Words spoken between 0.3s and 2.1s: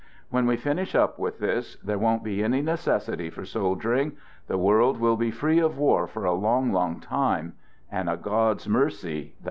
When we finish up with this, there